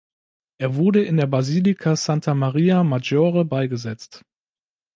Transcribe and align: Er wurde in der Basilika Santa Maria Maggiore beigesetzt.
Er 0.57 0.73
wurde 0.77 1.03
in 1.03 1.17
der 1.17 1.27
Basilika 1.27 1.95
Santa 1.95 2.33
Maria 2.33 2.81
Maggiore 2.83 3.45
beigesetzt. 3.45 4.23